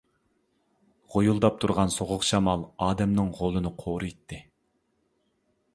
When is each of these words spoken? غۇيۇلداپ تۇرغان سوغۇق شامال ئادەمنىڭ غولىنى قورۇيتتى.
غۇيۇلداپ 1.15 1.59
تۇرغان 1.63 1.93
سوغۇق 1.97 2.25
شامال 2.31 2.65
ئادەمنىڭ 2.87 3.31
غولىنى 3.41 3.75
قورۇيتتى. 3.85 4.43